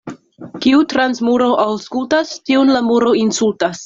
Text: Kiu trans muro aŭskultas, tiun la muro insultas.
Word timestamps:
Kiu 0.63 0.79
trans 0.93 1.19
muro 1.27 1.49
aŭskultas, 1.65 2.31
tiun 2.51 2.73
la 2.77 2.81
muro 2.89 3.13
insultas. 3.25 3.77